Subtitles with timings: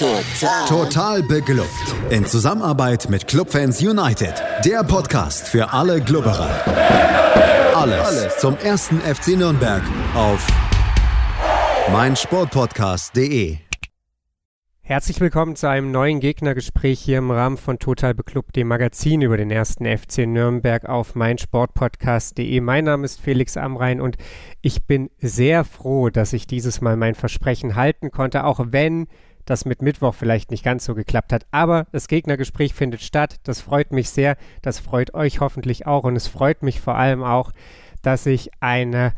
[0.00, 0.66] Total.
[0.66, 1.68] Total beglückt.
[2.08, 4.32] In Zusammenarbeit mit Clubfans United.
[4.64, 6.48] Der Podcast für alle Glubberer.
[7.74, 9.82] Alles, Alles zum ersten FC Nürnberg
[10.14, 10.46] auf
[11.92, 13.58] meinsportpodcast.de.
[14.80, 19.36] Herzlich willkommen zu einem neuen Gegnergespräch hier im Rahmen von Total Beklubbt, dem Magazin über
[19.36, 22.58] den ersten FC Nürnberg auf meinsportpodcast.de.
[22.62, 24.16] Mein Name ist Felix Amrein und
[24.62, 29.06] ich bin sehr froh, dass ich dieses Mal mein Versprechen halten konnte, auch wenn
[29.50, 31.46] das mit Mittwoch vielleicht nicht ganz so geklappt hat.
[31.50, 33.36] Aber das Gegnergespräch findet statt.
[33.42, 34.36] Das freut mich sehr.
[34.62, 36.04] Das freut euch hoffentlich auch.
[36.04, 37.52] Und es freut mich vor allem auch,
[38.02, 39.12] dass ich eine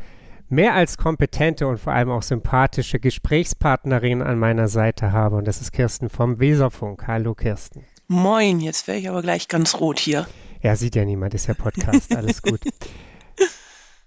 [0.48, 5.36] mehr als kompetente und vor allem auch sympathische Gesprächspartnerin an meiner Seite habe.
[5.36, 7.06] Und das ist Kirsten vom Weserfunk.
[7.06, 7.84] Hallo Kirsten.
[8.08, 10.26] Moin, jetzt wäre ich aber gleich ganz rot hier.
[10.62, 12.60] Ja, sieht ja niemand, ist ja Podcast, alles gut.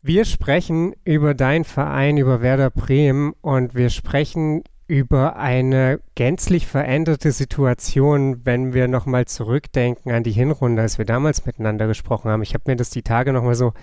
[0.02, 7.32] Wir sprechen über deinen Verein, über Werder Bremen und wir sprechen über eine gänzlich veränderte
[7.32, 12.44] Situation, wenn wir nochmal zurückdenken an die Hinrunde, als wir damals miteinander gesprochen haben.
[12.44, 13.74] Ich habe mir das die Tage nochmal so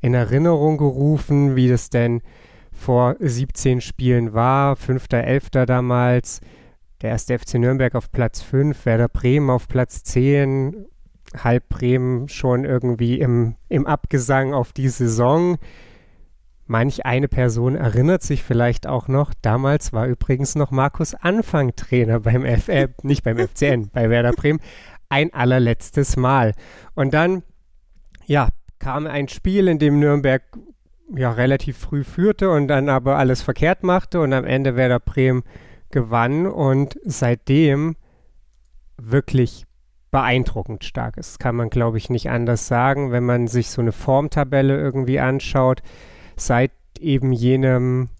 [0.00, 2.22] in Erinnerung gerufen, wie das denn
[2.72, 4.76] vor 17 Spielen war.
[4.76, 5.66] 5.11.
[5.66, 6.40] damals,
[7.02, 10.86] der erste FC Nürnberg auf Platz 5, Werder Bremen auf Platz 10,
[11.36, 15.58] halb Bremen schon irgendwie im, im Abgesang auf die Saison.
[16.66, 22.20] Manch eine Person erinnert sich vielleicht auch noch, damals war übrigens noch Markus Anfang Trainer
[22.20, 24.60] beim F, äh, nicht beim FCN, bei Werder Bremen,
[25.08, 26.52] ein allerletztes Mal.
[26.94, 27.42] Und dann,
[28.24, 30.42] ja, kam ein Spiel, in dem Nürnberg
[31.14, 35.44] ja relativ früh führte und dann aber alles verkehrt machte und am Ende Werder Bremen
[35.90, 37.96] gewann und seitdem
[38.96, 39.66] wirklich
[40.10, 41.38] beeindruckend stark ist.
[41.38, 45.82] Kann man, glaube ich, nicht anders sagen, wenn man sich so eine Formtabelle irgendwie anschaut.
[46.36, 48.10] Seit eben jenem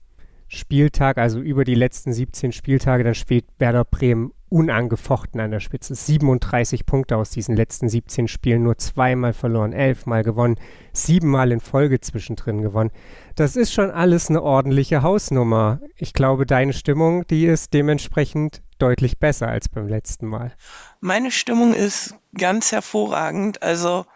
[0.48, 5.94] Spieltag, also über die letzten 17 Spieltage, dann spielt Werder Bremen unangefochten an der Spitze.
[5.94, 10.56] 37 Punkte aus diesen letzten 17 Spielen, nur zweimal verloren, elfmal gewonnen,
[10.92, 12.90] siebenmal in Folge zwischendrin gewonnen.
[13.34, 15.80] Das ist schon alles eine ordentliche Hausnummer.
[15.96, 20.52] Ich glaube, deine Stimmung, die ist dementsprechend deutlich besser als beim letzten Mal.
[21.00, 23.62] Meine Stimmung ist ganz hervorragend.
[23.62, 24.06] Also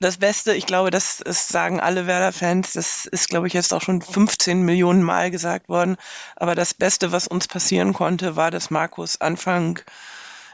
[0.00, 3.80] das Beste, ich glaube, das, das sagen alle Werder-Fans, das ist, glaube ich, jetzt auch
[3.80, 5.96] schon 15 Millionen Mal gesagt worden.
[6.36, 9.80] Aber das Beste, was uns passieren konnte, war, dass Markus Anfang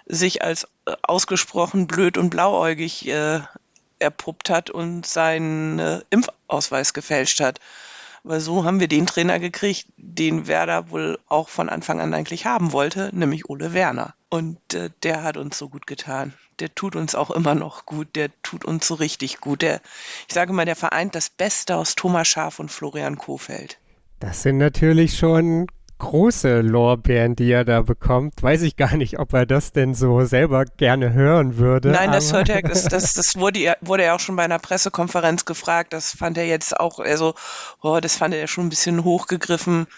[0.07, 3.41] sich als äh, ausgesprochen blöd und blauäugig äh,
[3.99, 7.59] erpuppt hat und seinen äh, Impfausweis gefälscht hat.
[8.25, 12.47] Weil so haben wir den Trainer gekriegt, den Werder wohl auch von Anfang an eigentlich
[12.47, 14.15] haben wollte, nämlich Ole Werner.
[14.29, 16.33] Und äh, der hat uns so gut getan.
[16.63, 18.15] Der tut uns auch immer noch gut.
[18.15, 19.63] Der tut uns so richtig gut.
[19.63, 19.81] Der,
[20.29, 23.79] ich sage mal, der vereint das Beste aus Thomas Schaf und Florian Kofeld.
[24.21, 25.67] Das sind natürlich schon
[25.99, 28.41] große Lorbeeren, die er da bekommt.
[28.41, 31.91] Weiß ich gar nicht, ob er das denn so selber gerne hören würde.
[31.91, 35.45] Nein, das hört er, das, das, das wurde, wurde er auch schon bei einer Pressekonferenz
[35.45, 35.93] gefragt.
[35.93, 37.35] Das fand er jetzt auch, also,
[37.81, 39.89] oh, das fand er schon ein bisschen hochgegriffen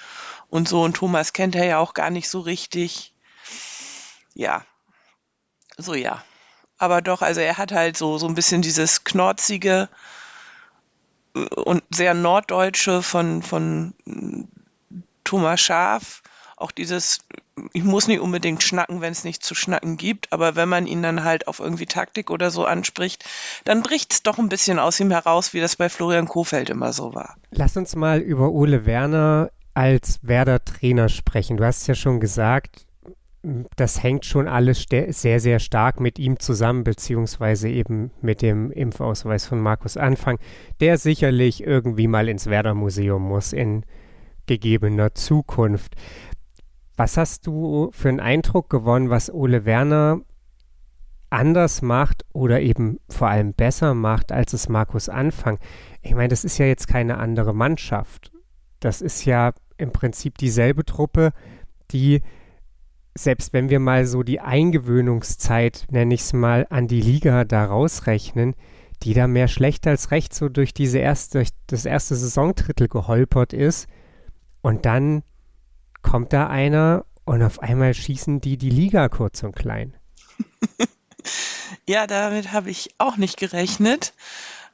[0.49, 0.83] und so.
[0.83, 3.13] Und Thomas kennt er ja auch gar nicht so richtig.
[4.33, 4.65] Ja.
[5.77, 6.25] So, ja.
[6.79, 9.89] Aber doch, also er hat halt so, so ein bisschen dieses knorzige
[11.33, 13.95] und sehr norddeutsche von, von
[15.25, 16.23] Thomas Schaf,
[16.57, 17.19] auch dieses,
[17.73, 21.03] ich muss nicht unbedingt schnacken, wenn es nichts zu schnacken gibt, aber wenn man ihn
[21.03, 23.25] dann halt auf irgendwie Taktik oder so anspricht,
[23.65, 26.93] dann bricht es doch ein bisschen aus ihm heraus, wie das bei Florian Kofeld immer
[26.93, 27.37] so war.
[27.51, 31.57] Lass uns mal über Ole Werner als Werder-Trainer sprechen.
[31.57, 32.87] Du hast ja schon gesagt,
[33.77, 39.47] das hängt schon alles sehr, sehr stark mit ihm zusammen, beziehungsweise eben mit dem Impfausweis
[39.47, 40.39] von Markus Anfang,
[40.81, 43.85] der sicherlich irgendwie mal ins Werder-Museum muss in
[44.47, 45.95] gegebener Zukunft.
[46.97, 50.21] Was hast du für einen Eindruck gewonnen, was Ole Werner
[51.29, 55.59] anders macht oder eben vor allem besser macht, als es Markus Anfang?
[56.03, 58.33] Ich meine, das ist ja jetzt keine andere Mannschaft.
[58.81, 61.33] Das ist ja im Prinzip dieselbe Truppe,
[61.91, 62.23] die
[63.15, 67.65] selbst wenn wir mal so die Eingewöhnungszeit, nenne ich es mal, an die Liga da
[67.65, 68.55] rausrechnen,
[69.03, 73.53] die da mehr schlecht als recht so durch diese erste, durch das erste Saisondrittel geholpert
[73.53, 73.89] ist,
[74.65, 75.23] und dann
[76.01, 79.95] kommt da einer und auf einmal schießen die die Liga kurz und klein.
[81.87, 84.15] ja, damit habe ich auch nicht gerechnet.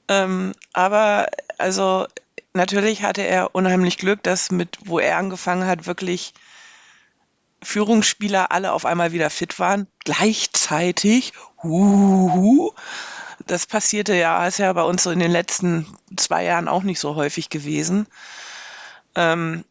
[0.06, 1.26] Ähm, aber
[1.58, 2.06] also
[2.54, 6.32] natürlich hatte er unheimlich Glück, dass mit, wo er angefangen hat, wirklich
[7.62, 9.86] Führungsspieler alle auf einmal wieder fit waren.
[10.04, 11.32] Gleichzeitig.
[11.62, 12.72] Huhu.
[13.46, 15.86] Das passierte ja, ist ja bei uns so in den letzten
[16.16, 18.06] zwei Jahren auch nicht so häufig gewesen.
[19.14, 19.64] Ähm,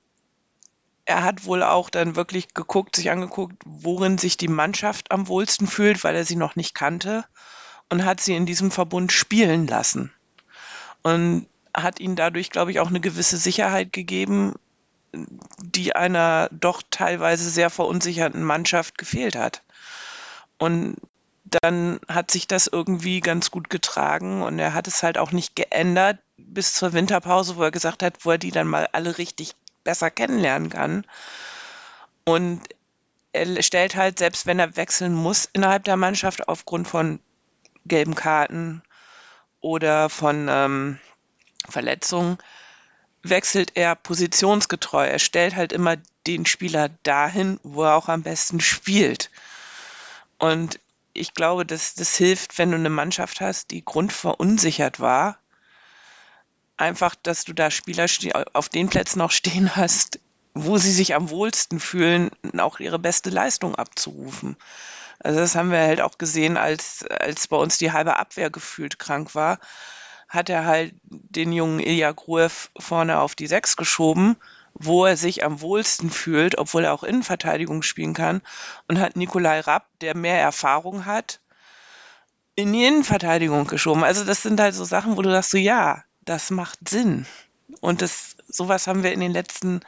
[1.05, 5.67] er hat wohl auch dann wirklich geguckt, sich angeguckt, worin sich die Mannschaft am wohlsten
[5.67, 7.25] fühlt, weil er sie noch nicht kannte
[7.89, 10.13] und hat sie in diesem Verbund spielen lassen.
[11.01, 14.53] Und hat ihnen dadurch, glaube ich, auch eine gewisse Sicherheit gegeben,
[15.11, 19.63] die einer doch teilweise sehr verunsicherten Mannschaft gefehlt hat.
[20.57, 20.97] Und
[21.45, 25.55] dann hat sich das irgendwie ganz gut getragen und er hat es halt auch nicht
[25.55, 29.55] geändert bis zur Winterpause, wo er gesagt hat, wo er die dann mal alle richtig
[29.83, 31.05] besser kennenlernen kann.
[32.25, 32.61] Und
[33.31, 37.19] er stellt halt, selbst wenn er wechseln muss innerhalb der Mannschaft aufgrund von
[37.85, 38.83] gelben Karten
[39.61, 40.99] oder von ähm,
[41.67, 42.37] Verletzungen,
[43.23, 45.05] wechselt er positionsgetreu.
[45.05, 49.29] Er stellt halt immer den Spieler dahin, wo er auch am besten spielt.
[50.37, 50.79] Und
[51.13, 55.37] ich glaube, dass das hilft, wenn du eine Mannschaft hast, die grundverunsichert war.
[56.77, 58.05] Einfach, dass du da Spieler
[58.53, 60.19] auf den Plätzen auch stehen hast,
[60.53, 64.55] wo sie sich am wohlsten fühlen, auch ihre beste Leistung abzurufen.
[65.19, 68.97] Also das haben wir halt auch gesehen, als, als bei uns die halbe Abwehr gefühlt
[68.97, 69.59] krank war
[70.29, 74.37] hat er halt den jungen Ilya Gruev vorne auf die Sechs geschoben,
[74.73, 78.41] wo er sich am wohlsten fühlt, obwohl er auch Innenverteidigung spielen kann,
[78.87, 81.39] und hat Nikolai Rapp, der mehr Erfahrung hat,
[82.55, 84.03] in die Innenverteidigung geschoben.
[84.03, 87.25] Also das sind halt so Sachen, wo du sagst so, ja, das macht Sinn.
[87.81, 89.81] Und das, sowas haben wir in den letzten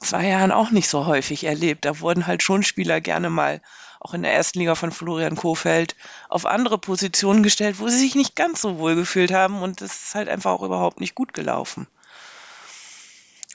[0.00, 1.84] zwei Jahren auch nicht so häufig erlebt.
[1.84, 3.60] Da wurden halt schon Spieler gerne mal
[4.02, 5.94] auch in der ersten Liga von Florian Kofeld,
[6.28, 10.02] auf andere Positionen gestellt, wo sie sich nicht ganz so wohl gefühlt haben und das
[10.02, 11.86] ist halt einfach auch überhaupt nicht gut gelaufen.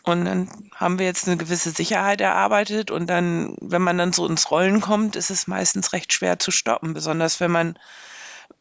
[0.04, 4.26] Und dann haben wir jetzt eine gewisse Sicherheit erarbeitet und dann, wenn man dann so
[4.26, 7.78] ins Rollen kommt, ist es meistens recht schwer zu stoppen, besonders wenn man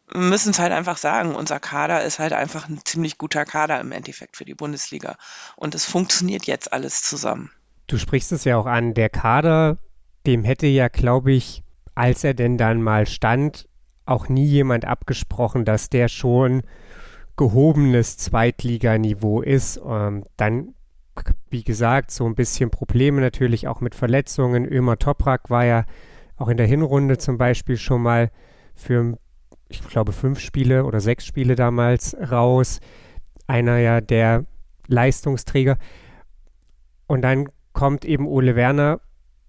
[0.09, 3.81] wir müssen es halt einfach sagen, unser Kader ist halt einfach ein ziemlich guter Kader
[3.81, 5.17] im Endeffekt für die Bundesliga.
[5.57, 7.51] Und es funktioniert jetzt alles zusammen.
[7.89, 9.79] Du sprichst es ja auch an, der Kader,
[10.25, 11.65] dem hätte ja, glaube ich,
[11.97, 13.69] als er denn dann mal stand,
[14.05, 16.63] auch nie jemand abgesprochen, dass der schon
[17.37, 19.81] gehobenes Zweitliganiveau ist.
[19.85, 20.75] Ähm, dann,
[21.51, 24.65] wie gesagt, so ein bisschen Probleme natürlich auch mit Verletzungen.
[24.67, 25.85] Ömer Toprak war ja
[26.37, 28.31] auch in der Hinrunde zum Beispiel schon mal
[28.75, 29.19] für,
[29.69, 32.81] ich glaube, fünf Spiele oder sechs Spiele damals raus.
[33.47, 34.45] Einer ja der
[34.87, 35.79] Leistungsträger.
[37.07, 39.01] Und dann kommt eben Ole Werner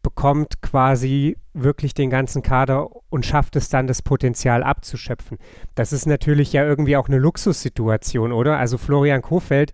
[0.03, 5.37] bekommt quasi wirklich den ganzen Kader und schafft es dann, das Potenzial abzuschöpfen.
[5.75, 8.57] Das ist natürlich ja irgendwie auch eine Luxussituation, oder?
[8.57, 9.73] Also Florian Kofeld,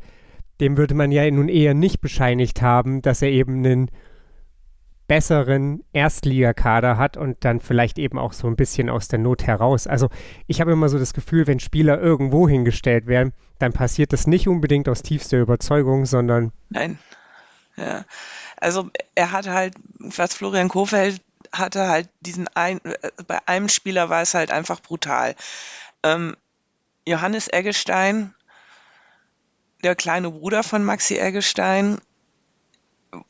[0.60, 3.92] dem würde man ja nun eher nicht bescheinigt haben, dass er eben einen
[5.08, 9.86] besseren Erstligakader hat und dann vielleicht eben auch so ein bisschen aus der Not heraus.
[9.86, 10.10] Also
[10.48, 14.48] ich habe immer so das Gefühl, wenn Spieler irgendwo hingestellt werden, dann passiert das nicht
[14.48, 16.98] unbedingt aus tiefster Überzeugung, sondern Nein.
[17.76, 18.06] Ja.
[18.58, 21.22] Also er hat halt, was Florian Kofeld
[21.52, 22.82] hatte halt diesen ein,
[23.28, 25.36] bei einem Spieler war es halt einfach brutal.
[26.04, 26.36] Ähm,
[27.06, 28.34] Johannes Eggestein,
[29.84, 32.00] der kleine Bruder von Maxi Eggestein,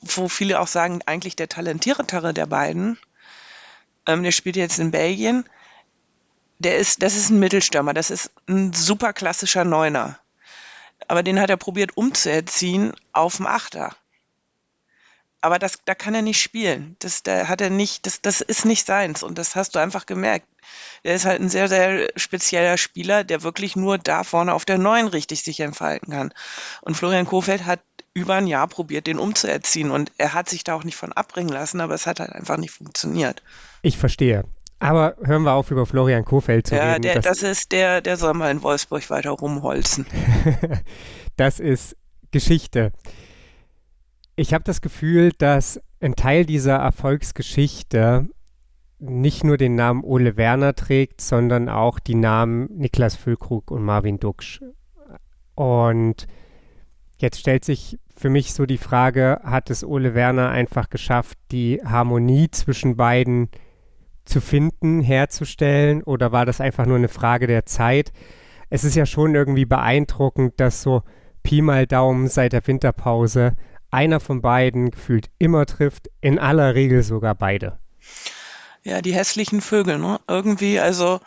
[0.02, 2.98] wo viele auch sagen, eigentlich der talentiertere der beiden,
[4.06, 5.44] ähm, der spielt jetzt in Belgien.
[6.60, 10.18] Der ist, das ist ein Mittelstürmer, das ist ein super klassischer Neuner.
[11.08, 13.94] Aber den hat er probiert umzuerziehen auf dem Achter
[15.44, 16.96] aber das, da kann er nicht spielen.
[17.00, 20.06] Das, da hat er nicht, das, das ist nicht seins und das hast du einfach
[20.06, 20.48] gemerkt.
[21.04, 24.78] Er ist halt ein sehr, sehr spezieller Spieler, der wirklich nur da vorne auf der
[24.78, 26.34] Neuen richtig sich entfalten kann.
[26.82, 27.82] Und Florian Kofeld hat
[28.14, 31.52] über ein Jahr probiert, den umzuerziehen und er hat sich da auch nicht von abbringen
[31.52, 33.44] lassen, aber es hat halt einfach nicht funktioniert.
[33.82, 34.46] Ich verstehe.
[34.80, 37.04] Aber hören wir auf, über Florian Kofeld zu ja, reden.
[37.04, 40.06] Ja, das, das ist der, der soll mal in Wolfsburg weiter rumholzen.
[41.36, 41.98] das ist
[42.32, 42.94] Geschichte.
[44.36, 48.28] Ich habe das Gefühl, dass ein Teil dieser Erfolgsgeschichte
[48.98, 54.20] nicht nur den Namen Ole Werner trägt, sondern auch die Namen Niklas Füllkrug und Marvin
[54.20, 54.62] Duksch.
[55.54, 56.26] Und
[57.18, 61.80] jetzt stellt sich für mich so die Frage, hat es Ole Werner einfach geschafft, die
[61.84, 63.50] Harmonie zwischen beiden
[64.26, 68.12] zu finden, herzustellen, oder war das einfach nur eine Frage der Zeit?
[68.70, 71.04] Es ist ja schon irgendwie beeindruckend, dass so
[71.44, 73.54] Pi mal Daumen seit der Winterpause
[73.94, 77.80] einer von beiden gefühlt immer trifft, in aller Regel sogar beide.
[78.84, 80.20] Ja, die hässlichen Vögel, ne?
[80.28, 81.22] Irgendwie, also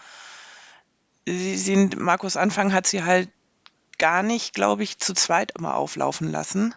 [1.25, 3.31] sie sind, Markus Anfang hat sie halt
[3.99, 6.75] gar nicht, glaube ich, zu zweit immer auflaufen lassen.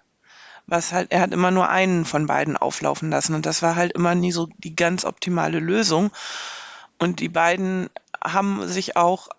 [0.68, 3.94] Was halt, er hat immer nur einen von beiden auflaufen lassen und das war halt
[3.94, 6.12] immer nie so die ganz optimale Lösung.
[7.00, 7.90] Und die beiden
[8.24, 9.30] haben sich auch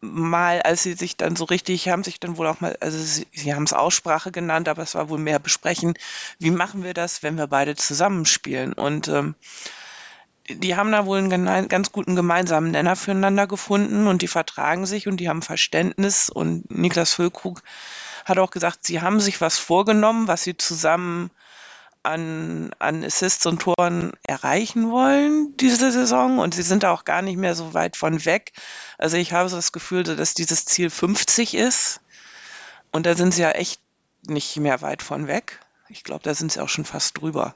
[0.00, 3.26] mal, als sie sich dann so richtig, haben sich dann wohl auch mal, also sie,
[3.32, 5.94] sie haben es Aussprache genannt, aber es war wohl mehr besprechen,
[6.38, 8.72] wie machen wir das, wenn wir beide zusammenspielen.
[8.72, 9.34] Und ähm,
[10.48, 15.06] die haben da wohl einen ganz guten gemeinsamen Nenner füreinander gefunden und die vertragen sich
[15.06, 16.30] und die haben Verständnis.
[16.30, 17.62] Und Niklas Füllkrug
[18.24, 21.30] hat auch gesagt, sie haben sich was vorgenommen, was sie zusammen
[22.08, 27.36] an, an Assists und Toren erreichen wollen diese Saison und sie sind auch gar nicht
[27.36, 28.52] mehr so weit von weg.
[28.96, 32.00] Also ich habe so das Gefühl, dass dieses Ziel 50 ist
[32.92, 33.80] und da sind sie ja echt
[34.26, 35.60] nicht mehr weit von weg.
[35.90, 37.54] Ich glaube, da sind sie auch schon fast drüber.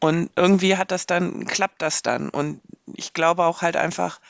[0.00, 2.28] Und irgendwie hat das dann, klappt das dann.
[2.30, 2.60] Und
[2.94, 4.20] ich glaube auch halt einfach,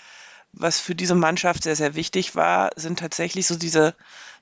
[0.56, 3.94] was für diese Mannschaft sehr, sehr wichtig war, sind tatsächlich so diese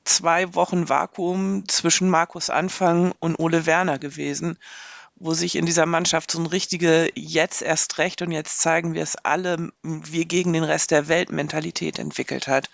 [0.04, 4.58] zwei Wochen Vakuum zwischen Markus Anfang und Ole Werner gewesen,
[5.16, 9.02] wo sich in dieser Mannschaft so eine richtige jetzt erst recht und jetzt zeigen wir
[9.02, 12.70] es alle, wir gegen den Rest der Welt Mentalität entwickelt hat.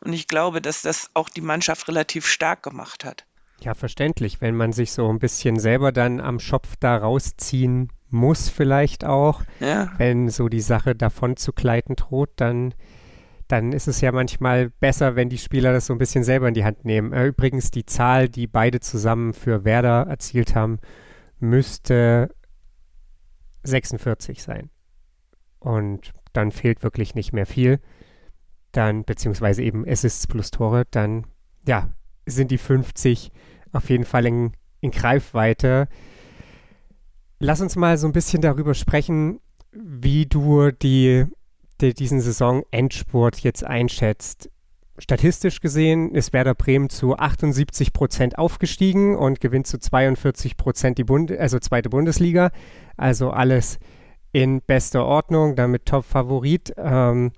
[0.00, 3.24] Und ich glaube, dass das auch die Mannschaft relativ stark gemacht hat.
[3.60, 8.48] Ja, verständlich, wenn man sich so ein bisschen selber dann am Schopf da rausziehen muss
[8.48, 9.92] vielleicht auch, ja.
[9.98, 12.74] wenn so die Sache davon zu gleiten droht, dann
[13.48, 16.54] dann ist es ja manchmal besser, wenn die Spieler das so ein bisschen selber in
[16.54, 17.14] die Hand nehmen.
[17.14, 20.78] Äh, übrigens, die Zahl, die beide zusammen für Werder erzielt haben,
[21.40, 22.28] müsste
[23.62, 24.70] 46 sein.
[25.58, 27.80] Und dann fehlt wirklich nicht mehr viel.
[28.72, 31.26] Dann, beziehungsweise eben Assists plus Tore, dann,
[31.66, 31.88] ja,
[32.26, 33.32] sind die 50
[33.72, 35.88] auf jeden Fall in, in Greifweite.
[37.40, 39.40] Lass uns mal so ein bisschen darüber sprechen,
[39.72, 41.26] wie du die
[41.80, 44.50] die diesen Saison-Endspurt jetzt einschätzt.
[44.98, 51.04] Statistisch gesehen ist Werder Bremen zu 78 Prozent aufgestiegen und gewinnt zu 42 Prozent die
[51.04, 52.50] Bund also zweite Bundesliga.
[52.96, 53.78] Also alles
[54.32, 56.74] in bester Ordnung, damit Top-Favorit.
[56.76, 57.30] Ähm,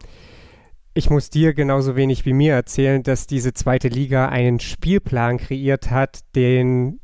[0.94, 5.90] ich muss dir genauso wenig wie mir erzählen, dass diese zweite Liga einen Spielplan kreiert
[5.90, 6.98] hat, den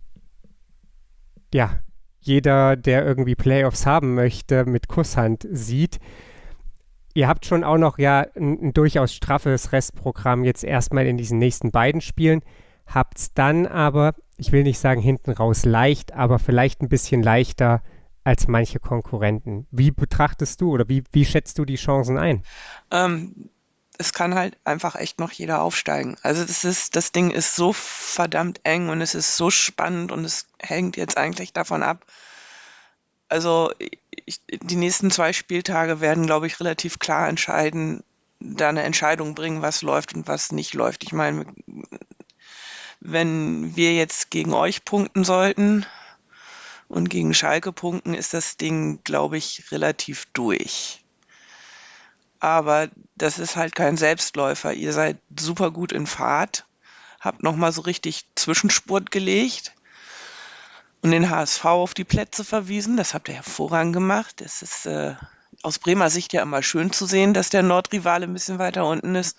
[1.53, 1.81] ja
[2.26, 5.99] jeder, der irgendwie Playoffs haben möchte, mit Kusshand sieht
[7.16, 11.38] ihr habt schon auch noch ja ein, ein durchaus straffes Restprogramm jetzt erstmal in diesen
[11.38, 12.42] nächsten beiden Spielen.
[12.87, 17.23] Habt es dann aber, ich will nicht sagen hinten raus leicht, aber vielleicht ein bisschen
[17.23, 17.83] leichter
[18.23, 19.66] als manche Konkurrenten.
[19.71, 22.42] Wie betrachtest du oder wie, wie schätzt du die Chancen ein?
[22.92, 23.49] Ähm,
[23.99, 26.17] es kann halt einfach echt noch jeder aufsteigen.
[26.23, 30.25] Also das ist, das Ding ist so verdammt eng und es ist so spannend und
[30.25, 32.05] es hängt jetzt eigentlich davon ab.
[33.29, 38.03] Also ich, die nächsten zwei Spieltage werden, glaube ich, relativ klar entscheiden,
[38.41, 41.05] da eine Entscheidung bringen, was läuft und was nicht läuft.
[41.05, 41.47] Ich meine,
[43.00, 45.87] wenn wir jetzt gegen euch punkten sollten
[46.88, 51.03] und gegen Schalke punkten, ist das Ding, glaube ich, relativ durch.
[52.40, 54.73] Aber das ist halt kein Selbstläufer.
[54.73, 56.66] Ihr seid super gut in Fahrt,
[57.21, 59.73] habt nochmal so richtig Zwischenspurt gelegt
[61.02, 62.97] und den HSV auf die Plätze verwiesen.
[62.97, 64.40] Das habt ihr hervorragend gemacht.
[64.40, 65.14] Es ist äh,
[65.62, 69.14] aus Bremer Sicht ja immer schön zu sehen, dass der Nordrivale ein bisschen weiter unten
[69.14, 69.37] ist.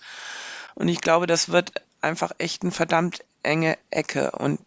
[0.74, 4.30] Und ich glaube, das wird einfach echt eine verdammt enge Ecke.
[4.32, 4.60] Und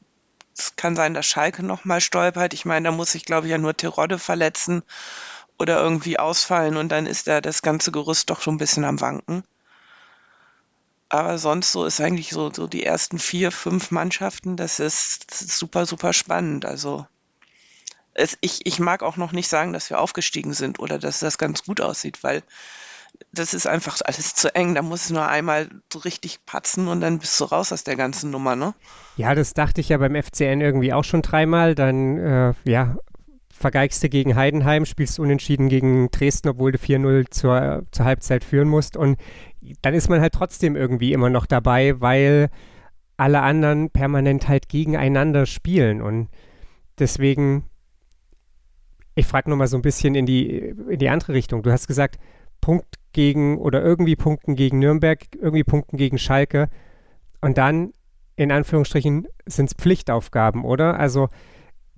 [0.58, 2.54] es kann sein, dass Schalke nochmal stolpert.
[2.54, 4.84] Ich meine, da muss sich, glaube ich, ja nur Terodde verletzen
[5.62, 9.00] oder irgendwie ausfallen und dann ist da das ganze Gerüst doch schon ein bisschen am
[9.00, 9.44] Wanken.
[11.08, 15.42] Aber sonst so ist eigentlich so, so die ersten vier, fünf Mannschaften, das ist, das
[15.42, 16.66] ist super, super spannend.
[16.66, 17.06] Also
[18.14, 21.38] es, ich, ich mag auch noch nicht sagen, dass wir aufgestiegen sind oder dass das
[21.38, 22.44] ganz gut aussieht, weil
[23.32, 24.74] das ist einfach alles zu eng.
[24.74, 27.96] Da muss es nur einmal so richtig patzen und dann bist du raus aus der
[27.96, 28.74] ganzen Nummer, ne?
[29.16, 31.76] Ja, das dachte ich ja beim FCN irgendwie auch schon dreimal.
[31.76, 32.96] Dann, äh, ja,
[33.62, 38.68] vergeigst du gegen Heidenheim, spielst unentschieden gegen Dresden, obwohl du 4-0 zur, zur Halbzeit führen
[38.68, 38.98] musst.
[38.98, 39.18] Und
[39.82, 42.50] dann ist man halt trotzdem irgendwie immer noch dabei, weil
[43.18, 46.02] alle anderen permanent halt gegeneinander spielen.
[46.02, 46.30] Und
[46.98, 47.66] deswegen,
[49.16, 50.58] ich frage nochmal so ein bisschen in die,
[50.90, 51.62] in die andere Richtung.
[51.62, 52.18] Du hast gesagt,
[52.62, 56.70] Punkt gegen oder irgendwie Punkten gegen Nürnberg, irgendwie Punkten gegen Schalke.
[57.42, 57.92] Und dann,
[58.36, 61.00] in Anführungsstrichen, sind es Pflichtaufgaben, oder?
[61.00, 61.30] Also,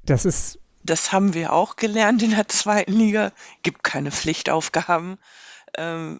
[0.06, 0.60] das ist.
[0.84, 3.32] Das haben wir auch gelernt in der zweiten Liga.
[3.62, 5.18] Gibt keine Pflichtaufgaben.
[5.78, 6.20] Ähm,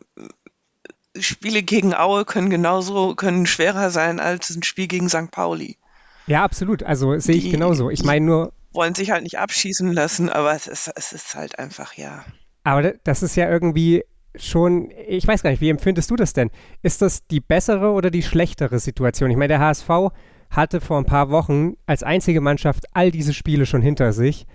[1.20, 5.32] Spiele gegen Aue können genauso, können schwerer sein als ein Spiel gegen St.
[5.32, 5.78] Pauli.
[6.28, 6.84] Ja, absolut.
[6.84, 7.90] Also sehe ich genauso.
[7.90, 8.54] Ich meine nur.
[8.72, 12.26] Wollen sich halt nicht abschießen lassen, aber es ist, es ist halt einfach, ja.
[12.64, 14.04] Aber das ist ja irgendwie
[14.36, 16.50] schon, ich weiß gar nicht, wie empfindest du das denn?
[16.82, 19.30] Ist das die bessere oder die schlechtere Situation?
[19.30, 19.90] Ich meine, der HSV
[20.54, 24.46] hatte vor ein paar Wochen als einzige Mannschaft all diese Spiele schon hinter sich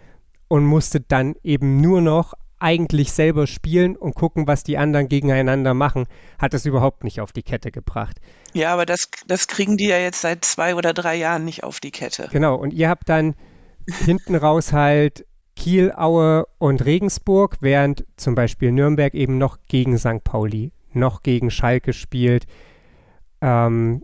[0.49, 5.75] und musste dann eben nur noch eigentlich selber spielen und gucken, was die anderen gegeneinander
[5.75, 6.07] machen,
[6.39, 8.19] hat es überhaupt nicht auf die Kette gebracht.
[8.53, 11.81] Ja, aber das, das kriegen die ja jetzt seit zwei oder drei Jahren nicht auf
[11.81, 12.29] die Kette.
[12.33, 13.35] Genau, und ihr habt dann
[14.05, 15.25] hinten raus halt
[15.55, 20.23] Kiel, Aue und Regensburg, während zum Beispiel Nürnberg eben noch gegen St.
[20.25, 22.47] Pauli, noch gegen Schalke spielt.
[23.41, 24.03] Ähm,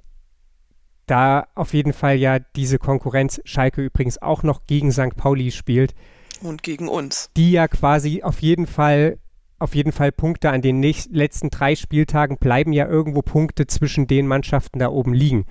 [1.07, 5.17] da auf jeden Fall ja diese Konkurrenz, Schalke übrigens auch noch gegen St.
[5.17, 5.95] Pauli spielt.
[6.43, 7.31] Und gegen uns.
[7.37, 9.19] Die ja quasi auf jeden Fall,
[9.59, 14.07] auf jeden Fall Punkte an den nächsten, letzten drei Spieltagen bleiben ja irgendwo Punkte zwischen
[14.07, 15.47] den Mannschaften da oben liegen.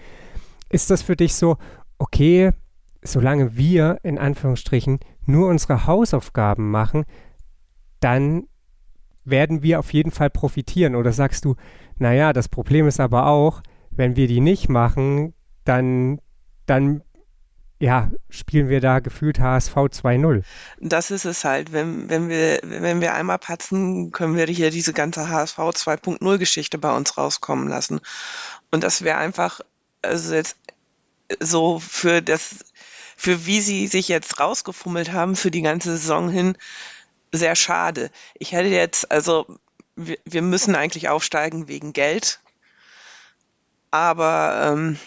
[0.69, 1.57] Ist das für dich so,
[1.97, 2.51] okay,
[3.03, 7.05] solange wir in Anführungsstrichen nur unsere Hausaufgaben machen,
[7.99, 8.47] dann
[9.23, 10.95] werden wir auf jeden Fall profitieren.
[10.95, 11.55] Oder sagst du,
[11.97, 15.33] naja, das Problem ist aber auch, wenn wir die nicht machen,
[15.65, 16.19] dann,
[16.65, 17.03] dann
[17.79, 20.43] ja, spielen wir da gefühlt HSV 2-0.
[20.79, 21.73] Das ist es halt.
[21.73, 26.77] Wenn, wenn, wir, wenn wir einmal patzen, können wir hier diese ganze HSV 2.0 Geschichte
[26.77, 27.99] bei uns rauskommen lassen.
[28.71, 29.59] Und das wäre einfach,
[30.01, 30.55] also jetzt
[31.41, 32.65] so für das,
[33.17, 36.57] für wie sie sich jetzt rausgefummelt haben für die ganze Saison hin,
[37.33, 38.11] sehr schade.
[38.35, 39.45] Ich hätte jetzt, also
[39.95, 42.39] wir, wir müssen eigentlich aufsteigen wegen Geld.
[43.93, 44.97] Aber ähm,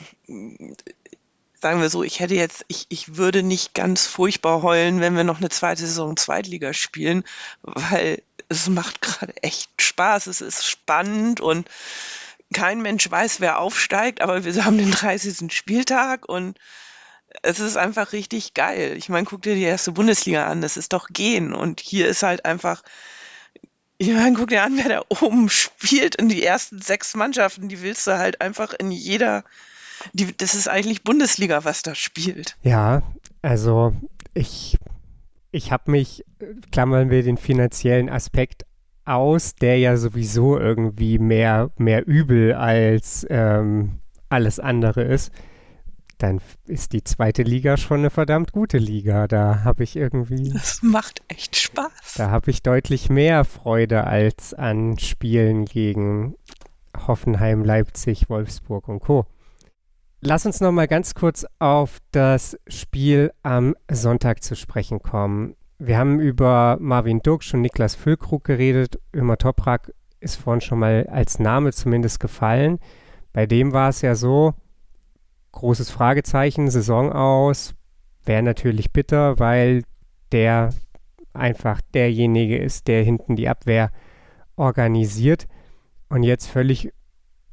[1.61, 5.25] sagen wir so, ich hätte jetzt, ich, ich würde nicht ganz furchtbar heulen, wenn wir
[5.25, 7.25] noch eine zweite Saison Zweitliga spielen,
[7.63, 11.69] weil es macht gerade echt Spaß, es ist spannend und
[12.55, 15.53] kein Mensch weiß, wer aufsteigt, aber wir haben den 30.
[15.53, 16.57] Spieltag und
[17.43, 18.95] es ist einfach richtig geil.
[18.97, 22.23] Ich meine, guck dir die erste Bundesliga an, das ist doch gehen und hier ist
[22.23, 22.85] halt einfach,
[23.99, 28.07] ich guck dir an, wer da oben spielt in die ersten sechs Mannschaften, die willst
[28.07, 29.45] du halt einfach in jeder
[30.13, 32.57] die, das ist eigentlich Bundesliga, was da spielt.
[32.63, 33.03] Ja,
[33.43, 33.95] also
[34.35, 34.77] ich,
[35.51, 36.25] ich habe mich,
[36.73, 38.67] klammern wir den finanziellen Aspekt
[39.05, 45.33] aus, der ja sowieso irgendwie mehr, mehr übel als ähm, alles andere ist,
[46.19, 49.29] dann ist die zweite Liga schon eine verdammt gute Liga.
[49.29, 50.51] Da habe ich irgendwie.
[50.51, 52.15] Das macht echt Spaß.
[52.17, 56.37] Da habe ich deutlich mehr Freude als an Spielen gegen
[57.07, 59.27] Hoffenheim, Leipzig, Wolfsburg und Co.
[60.21, 65.55] Lass uns noch mal ganz kurz auf das Spiel am Sonntag zu sprechen kommen.
[65.79, 68.99] Wir haben über Marvin Duksch und Niklas Füllkrug geredet.
[69.15, 72.79] Ömer Toprak ist vorhin schon mal als Name zumindest gefallen.
[73.35, 74.55] Bei dem war es ja so,
[75.57, 77.75] großes Fragezeichen, Saison aus,
[78.25, 79.83] wäre natürlich bitter, weil
[80.31, 80.71] der
[81.33, 83.91] einfach derjenige ist, der hinten die Abwehr
[84.57, 85.47] organisiert.
[86.09, 86.93] Und jetzt völlig,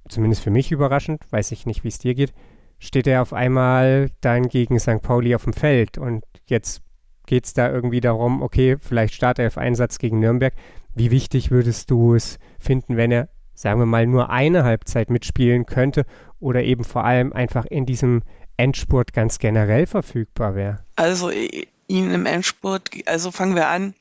[0.09, 2.33] zumindest für mich überraschend, weiß ich nicht, wie es dir geht,
[2.77, 5.01] steht er auf einmal dann gegen St.
[5.01, 5.97] Pauli auf dem Feld.
[5.97, 6.81] Und jetzt
[7.25, 10.53] geht es da irgendwie darum, okay, vielleicht startet er Einsatz gegen Nürnberg.
[10.93, 15.65] Wie wichtig würdest du es finden, wenn er, sagen wir mal, nur eine Halbzeit mitspielen
[15.65, 16.05] könnte
[16.39, 18.23] oder eben vor allem einfach in diesem
[18.57, 20.83] Endspurt ganz generell verfügbar wäre?
[20.95, 23.93] Also ihn im Endspurt, also fangen wir an.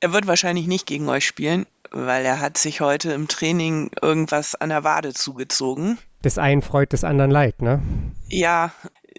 [0.00, 4.54] Er wird wahrscheinlich nicht gegen euch spielen, weil er hat sich heute im Training irgendwas
[4.54, 7.80] an der Wade zugezogen des einen freut, des anderen leid, ne?
[8.28, 8.72] Ja,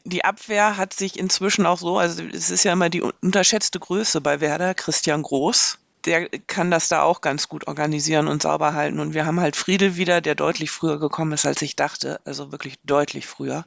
[0.04, 4.22] die Abwehr hat sich inzwischen auch so, also es ist ja immer die unterschätzte Größe
[4.22, 5.78] bei Werder, Christian Groß.
[6.06, 9.00] Der kann das da auch ganz gut organisieren und sauber halten.
[9.00, 12.20] Und wir haben halt Friedel wieder, der deutlich früher gekommen ist, als ich dachte.
[12.26, 13.66] Also wirklich deutlich früher.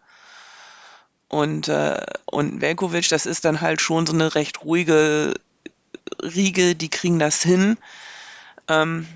[1.29, 5.35] Und, äh, und Velkovic, das ist dann halt schon so eine recht ruhige
[6.23, 7.79] Riege, die kriegen das hin.
[8.69, 9.07] Ähm,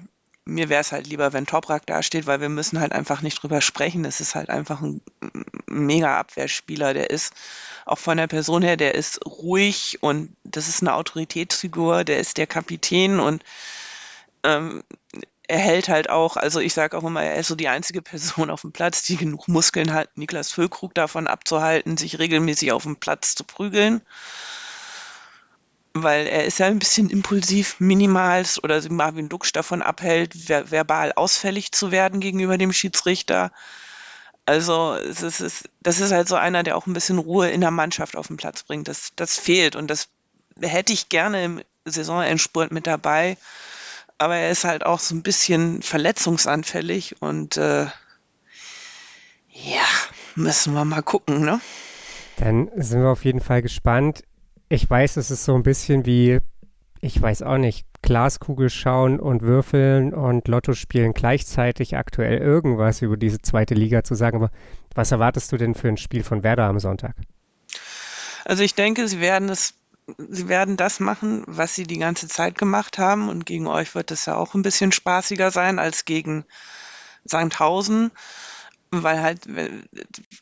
[0.47, 3.61] mir wäre es halt lieber, wenn Toprak dasteht, weil wir müssen halt einfach nicht drüber
[3.61, 4.05] sprechen.
[4.05, 5.03] Es ist halt einfach ein
[5.67, 6.95] mega Abwehrspieler.
[6.95, 7.35] Der ist
[7.85, 12.05] auch von der Person her, der ist ruhig und das ist eine Autoritätsfigur.
[12.05, 13.43] Der ist der Kapitän und
[14.45, 14.85] ähm,
[15.49, 18.49] er hält halt auch, also ich sage auch immer, er ist so die einzige Person
[18.51, 22.97] auf dem Platz, die genug Muskeln hat, Niklas Füllkrug davon abzuhalten, sich regelmäßig auf dem
[22.97, 24.01] Platz zu prügeln
[26.03, 31.13] weil er ist ja ein bisschen impulsiv, minimal oder Marvin Duksch davon abhält, ver verbal
[31.13, 33.53] ausfällig zu werden gegenüber dem Schiedsrichter.
[34.47, 37.61] Also es ist, es, das ist halt so einer, der auch ein bisschen Ruhe in
[37.61, 38.87] der Mannschaft auf den Platz bringt.
[38.89, 40.09] Das, das fehlt und das
[40.61, 43.37] hätte ich gerne im Saisonendspurt mit dabei.
[44.19, 47.87] Aber er ist halt auch so ein bisschen verletzungsanfällig und äh,
[49.51, 49.87] ja,
[50.35, 51.61] müssen wir mal gucken, ne?
[52.37, 54.23] Dann sind wir auf jeden Fall gespannt.
[54.69, 56.41] Ich weiß, es ist so ein bisschen wie,
[57.01, 63.17] ich weiß auch nicht, Glaskugel schauen und würfeln und Lotto spielen gleichzeitig aktuell irgendwas über
[63.17, 64.39] diese zweite Liga zu sagen.
[64.39, 64.51] Aber
[64.95, 67.15] was erwartest du denn für ein Spiel von Werder am Sonntag?
[68.45, 69.75] Also ich denke, sie werden es
[70.29, 73.29] sie werden das machen, was sie die ganze Zeit gemacht haben.
[73.29, 76.45] Und gegen euch wird es ja auch ein bisschen spaßiger sein als gegen
[77.25, 78.13] Sandhausen
[78.91, 79.47] weil halt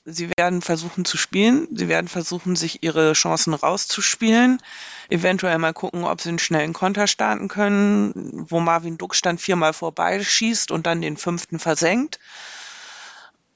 [0.04, 4.60] sie werden versuchen zu spielen, sie werden versuchen, sich ihre Chancen rauszuspielen,
[5.08, 9.72] eventuell mal gucken, ob sie einen schnellen Konter starten können, wo Marvin Duck dann viermal
[9.72, 12.18] vorbeischießt und dann den fünften versenkt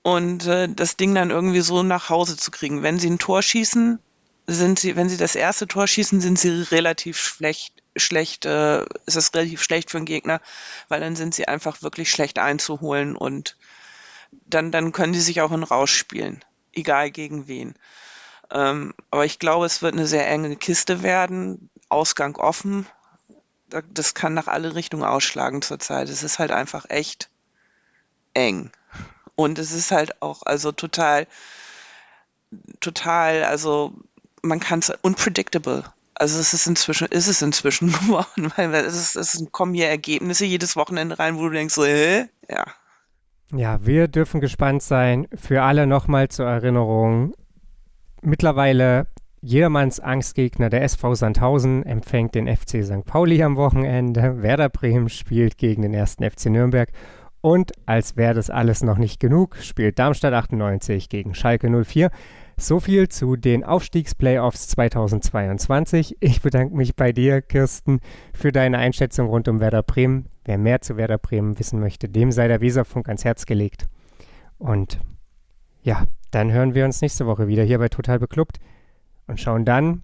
[0.03, 2.83] und äh, das Ding dann irgendwie so nach Hause zu kriegen.
[2.83, 3.99] Wenn sie ein Tor schießen,
[4.47, 9.17] sind sie, wenn sie das erste Tor schießen, sind sie relativ schlecht, schlecht, äh, ist
[9.17, 10.41] das relativ schlecht für den Gegner,
[10.89, 13.57] weil dann sind sie einfach wirklich schlecht einzuholen und
[14.31, 17.75] dann, dann können die sich auch in Rausch spielen, egal gegen wen.
[18.51, 22.87] Ähm, aber ich glaube, es wird eine sehr enge Kiste werden, Ausgang offen.
[23.69, 26.09] Das kann nach alle Richtungen ausschlagen zurzeit.
[26.09, 27.29] Es ist halt einfach echt
[28.33, 28.71] eng.
[29.35, 31.27] Und es ist halt auch also total,
[32.81, 33.93] total, also
[34.43, 35.85] man kann es unpredictable.
[36.15, 40.45] Also es ist inzwischen, ist es inzwischen geworden, weil es, ist, es kommen hier Ergebnisse
[40.45, 42.29] jedes Wochenende rein, wo du denkst so, hä?
[42.49, 42.65] Ja,
[43.55, 45.27] ja, wir dürfen gespannt sein.
[45.35, 47.33] Für alle nochmal zur Erinnerung.
[48.23, 49.07] Mittlerweile
[49.41, 53.05] jedermanns Angstgegner, der SV Sandhausen, empfängt den FC St.
[53.05, 54.43] Pauli am Wochenende.
[54.43, 56.91] Werder Bremen spielt gegen den ersten FC Nürnberg.
[57.41, 62.11] Und als wäre das alles noch nicht genug, spielt Darmstadt 98 gegen Schalke 04.
[62.61, 66.17] So viel zu den Aufstiegsplayoffs 2022.
[66.19, 68.01] Ich bedanke mich bei dir, Kirsten,
[68.35, 70.27] für deine Einschätzung rund um Werder Bremen.
[70.45, 73.87] Wer mehr zu Werder Bremen wissen möchte, dem sei der Weserfunk ans Herz gelegt.
[74.59, 74.99] Und
[75.83, 78.59] ja, dann hören wir uns nächste Woche wieder hier bei Total Beklubbt
[79.29, 80.03] und schauen dann,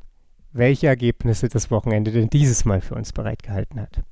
[0.52, 4.04] welche Ergebnisse das Wochenende denn dieses Mal für uns bereitgehalten hat.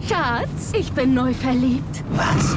[0.00, 2.02] Schatz, ich bin neu verliebt.
[2.10, 2.56] Was?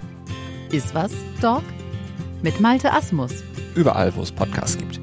[0.71, 1.63] Iswas Dog
[2.41, 3.31] mit Malte Asmus.
[3.75, 4.99] Überall, wo es Podcasts gibt.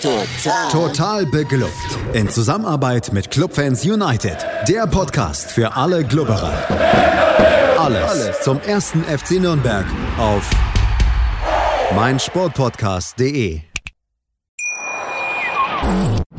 [0.00, 0.68] Total.
[0.70, 1.72] Total beglückt.
[2.12, 4.36] In Zusammenarbeit mit Clubfans United.
[4.68, 6.52] Der Podcast für alle Glubberer.
[7.78, 9.86] Alles, Alles zum ersten FC Nürnberg
[10.18, 10.48] auf
[11.96, 13.60] meinsportpodcast.de.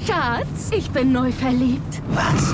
[0.06, 2.02] Schatz, ich bin neu verliebt.
[2.10, 2.54] Was?